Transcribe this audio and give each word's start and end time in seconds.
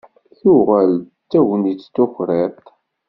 Tuɣal 0.39 0.91
d 1.03 1.05
tegnit 1.31 1.83
d 1.85 1.91
tukriḍt. 1.93 2.65